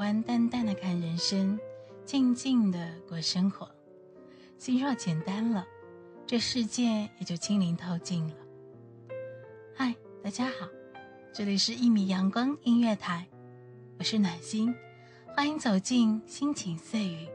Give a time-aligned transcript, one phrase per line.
[0.00, 1.60] 欢淡淡的看人生，
[2.06, 3.70] 静静的过生活。
[4.56, 5.66] 心若简单了，
[6.26, 8.34] 这世界也就清灵透净了。
[9.74, 9.94] 嗨，
[10.24, 10.66] 大家好，
[11.34, 13.28] 这里是一米阳光音乐台，
[13.98, 14.74] 我是暖心，
[15.36, 17.28] 欢迎走进心情碎语。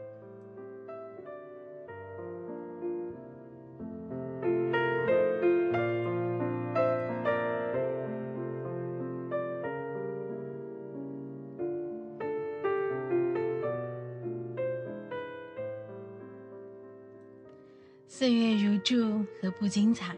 [18.08, 20.16] 岁月如注，何不精彩？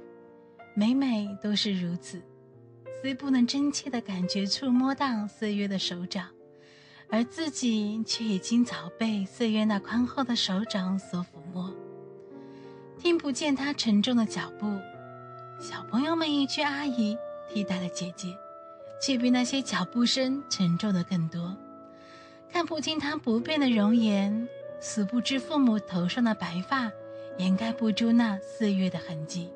[0.75, 2.23] 每每都是如此，
[3.01, 6.29] 虽不能真切的感觉触摸到岁月的手掌，
[7.09, 11.75] 而自己却已经早被岁月那宽厚的手掌所抚摸。
[12.99, 14.67] 听不见他沉重的脚步，
[15.59, 17.17] 小朋友们一句“阿姨”
[17.49, 18.37] 替代了姐姐，
[19.01, 21.57] 却比那些脚步声沉重的更多。
[22.53, 24.47] 看不清他不变的容颜，
[24.79, 26.93] 死不知父母头上的白发。
[27.39, 29.51] 掩盖不住那岁月的痕迹。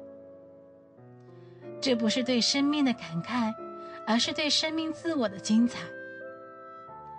[1.80, 3.52] 这不是对生命的感慨，
[4.06, 5.80] 而是对生命自我的精彩。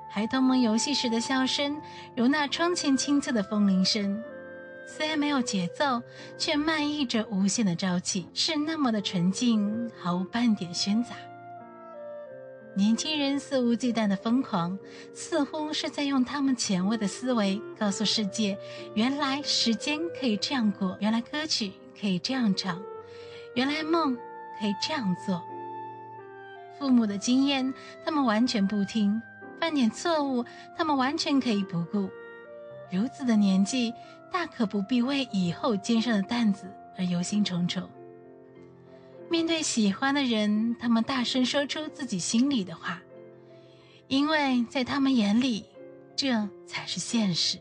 [0.09, 1.81] 孩童们游戏时的笑声，
[2.16, 4.23] 如那窗前清澈的风铃声，
[4.86, 6.02] 虽然没有节奏，
[6.38, 11.16] 却漫溢着无限的朝气，是那么的纯净，毫无半点喧杂。
[12.76, 14.78] 年轻人肆无忌惮的疯狂，
[15.14, 18.58] 似乎是在用他们前卫的思维告诉世界：
[18.96, 22.82] 原来时间可以这样过，原来歌曲可以这样唱，
[23.54, 24.18] 原来梦
[24.60, 25.40] 可以这样做。
[26.80, 27.72] 父母的经验，
[28.04, 29.22] 他们完全不听；
[29.60, 30.44] 犯点错误，
[30.76, 32.10] 他们完全可以不顾。
[32.92, 33.94] 如此的年纪，
[34.32, 36.66] 大可不必为以后肩上的担子
[36.98, 37.84] 而忧心忡忡。
[39.30, 43.02] 面对喜欢的人，他们大声说出自己心里的话，
[44.08, 45.66] 因为在他们眼里，
[46.16, 47.58] 这才是现实。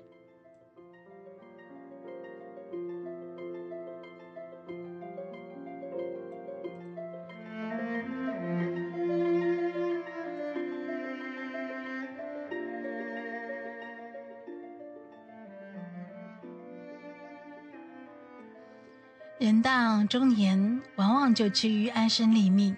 [19.43, 22.77] 人到中年，往往就趋于安身立命，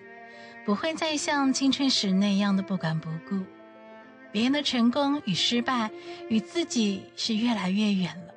[0.65, 3.39] 不会再像青春时那样的不管不顾。
[4.33, 5.91] 别人的成功与失败，
[6.31, 8.35] 与自己是越来越远了。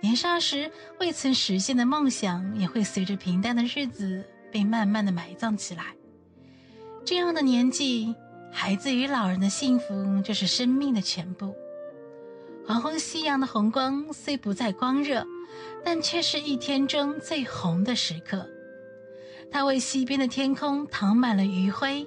[0.00, 5.84] 年少时未曾实现的梦想，也会随着平淡的日子被慢慢的埋葬起来。
[7.04, 8.14] 这样的年纪，
[8.50, 11.54] 孩子与老人的幸福，就是生命的全部。
[12.66, 15.24] 黄昏夕阳的红光虽不再光热，
[15.84, 18.48] 但却是一天中最红的时刻。
[19.50, 22.06] 它为西边的天空淌满了余晖，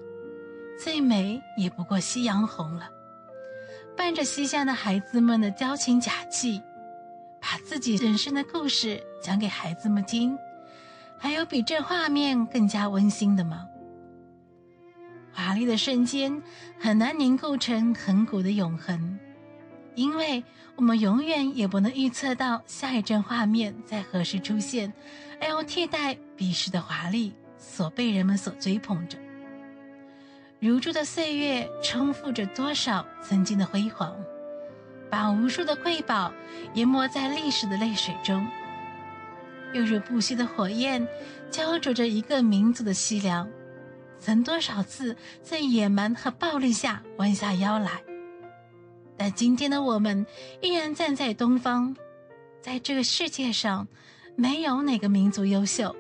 [0.78, 2.90] 最美也不过夕阳红了。
[3.96, 6.62] 伴着西夏的孩子们的矫情假气，
[7.42, 10.38] 把自己人生的故事讲给孩子们听，
[11.18, 13.66] 还有比这画面更加温馨的吗？
[15.32, 16.42] 华丽的瞬间
[16.80, 19.20] 很难凝固成恒古的永恒。
[19.98, 20.44] 因为
[20.76, 24.94] 我们永远也不能预测到下一帧画面在何时出现，
[25.42, 29.18] 而要替代彼时的华丽，所被人们所追捧着。
[30.60, 34.16] 如珠的岁月重复着多少曾经的辉煌，
[35.10, 36.32] 把无数的瑰宝
[36.76, 38.48] 淹没在历史的泪水中，
[39.74, 41.08] 又如不息的火焰
[41.50, 43.50] 焦灼着一个民族的凄凉，
[44.20, 48.07] 曾多少次在野蛮和暴力下弯下腰来。
[49.18, 50.26] 但今天的我们
[50.62, 51.96] 依然站在东方，
[52.62, 53.88] 在这个世界上，
[54.36, 55.96] 没有哪个民族优秀，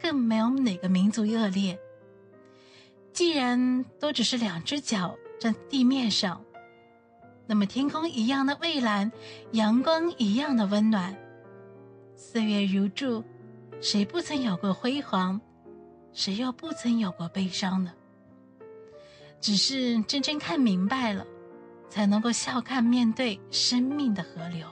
[0.00, 1.78] 更没有哪个民族恶劣。
[3.12, 6.44] 既然都只是两只脚在地面上，
[7.46, 9.10] 那么天空一样的蔚蓝，
[9.52, 11.16] 阳光一样的温暖，
[12.16, 13.22] 岁月如注，
[13.80, 15.40] 谁不曾有过辉煌，
[16.12, 17.92] 谁又不曾有过悲伤呢？
[19.40, 21.24] 只是真正看明白了。
[21.88, 24.66] 才能够笑看面对生命的河流。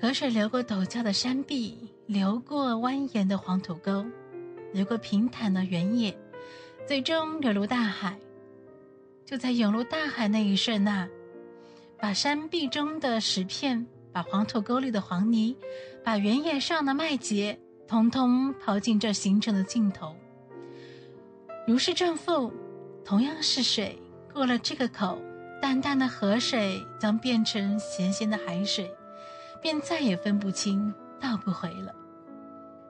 [0.00, 4.04] 河水流过陡峭的山壁，流过蜿蜒的黄土沟，
[4.72, 6.16] 流过平坦的原野，
[6.86, 8.18] 最终流入大海。
[9.26, 11.06] 就在涌入大海那一瞬那，
[11.98, 15.54] 把山壁中的石片，把黄土沟里的黄泥，
[16.02, 20.16] 把原野上的麦秸，统统抛进这形成的尽头。
[21.66, 22.52] 如释重负，
[23.04, 23.96] 同样是水，
[24.32, 25.18] 过了这个口，
[25.60, 28.92] 淡淡的河水将变成咸咸的海水，
[29.62, 31.94] 便再也分不清，倒不回了。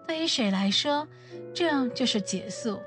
[0.07, 1.07] 对于水来说，
[1.55, 2.81] 这就是结束；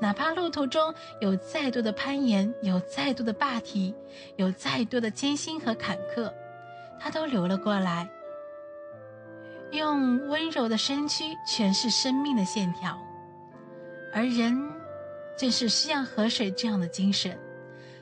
[0.00, 3.94] 哪怕路途中有再多的攀岩，有再多的坝体，
[4.36, 6.32] 有再多的艰辛和坎坷，
[6.98, 8.08] 他都流了过来，
[9.72, 12.98] 用温柔的身躯诠释生命的线条。
[14.12, 14.58] 而人，
[15.38, 17.38] 正是需要河水这样的精神，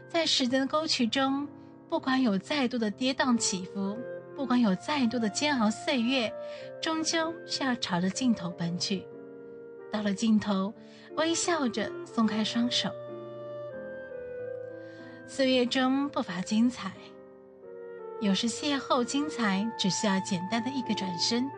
[0.09, 1.47] 在时间的沟渠中，
[1.91, 3.99] 不管有再多的跌宕起伏，
[4.35, 6.33] 不管有再多的煎熬岁月，
[6.81, 9.07] 终究是要朝着尽头奔去。
[9.93, 10.73] 到了尽头，
[11.17, 12.91] 微笑着松开双手。
[15.27, 16.93] 岁月中不乏精彩，
[18.23, 21.51] 有时邂逅精彩只需要简单的一个转身。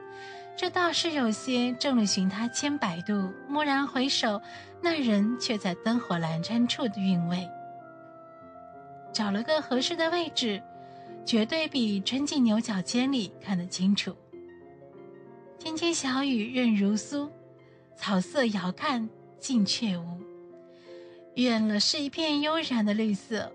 [0.61, 4.43] 这倒是有些众里寻他千百度，蓦然回首，
[4.83, 7.49] 那人却在灯火阑珊处的韵味。
[9.13, 10.61] 找了个合适的位置，
[11.25, 14.13] 绝对比钻进牛角尖里看得清楚。
[15.61, 17.31] 天天小雨润如酥，
[17.97, 19.09] 草色遥看
[19.39, 20.21] 近却无。
[21.37, 23.49] 远了是一片悠然的绿色，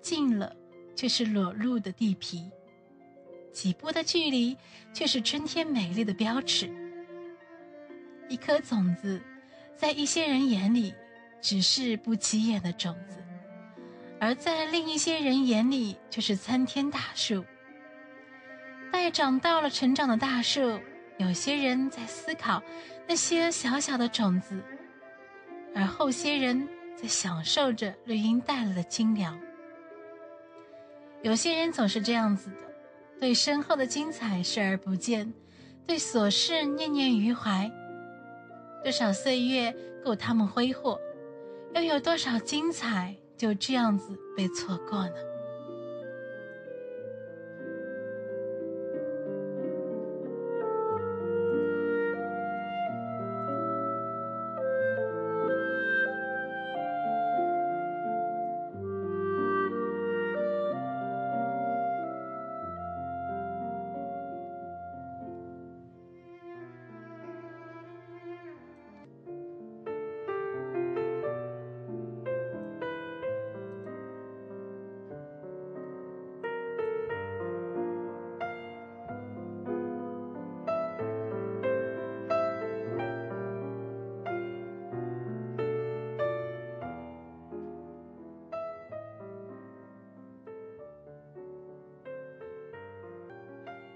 [0.00, 0.54] 近了
[0.94, 2.48] 却是裸露的地皮。
[3.54, 4.54] 几步的距离，
[4.92, 6.68] 却是春天美丽的标尺。
[8.28, 9.22] 一颗种子，
[9.76, 10.92] 在一些人眼里，
[11.40, 13.16] 只是不起眼的种子；
[14.20, 17.44] 而在另一些人眼里，却是参天大树。
[18.90, 20.80] 待长到了成长的大树，
[21.18, 22.62] 有些人在思考
[23.06, 24.60] 那些小小的种子，
[25.74, 29.38] 而后些人在享受着绿荫带来的清凉。
[31.22, 32.73] 有些人总是这样子的。
[33.24, 35.32] 对身后的精彩视而不见，
[35.86, 37.72] 对琐事念念于怀。
[38.82, 39.74] 多少岁月
[40.04, 41.00] 够他们挥霍，
[41.74, 45.14] 又有多少精彩就这样子被错过呢？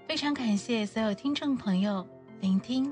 [0.09, 2.03] 非常感谢所有听众朋友
[2.41, 2.91] 聆听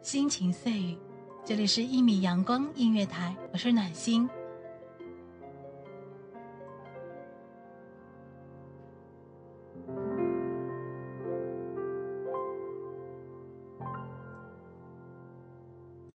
[0.00, 0.96] 心情碎语，
[1.44, 4.26] 这里是一米阳光音乐台，我是暖心。